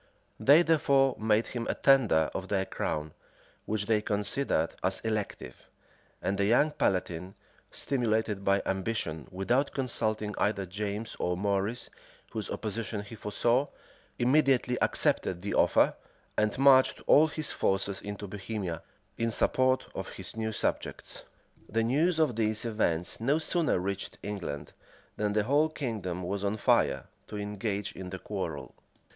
[0.39, 3.13] They therefore made him a tender of their crown,
[3.67, 5.67] which they considered as elective;
[6.23, 7.35] and the young palatine,
[7.69, 11.91] stimulated by ambition, without consulting either James[*] or Maurice,
[12.31, 13.67] whose opposition he foresaw,
[14.17, 15.93] immediately accepted the offer,
[16.35, 18.81] and marched all his forces into Bohemia,
[19.19, 21.25] in support of his new subjects.
[21.69, 24.73] The news of these events no sooner reached England,
[25.15, 28.73] than the whole kingdom was on fire to engage in the quarrel.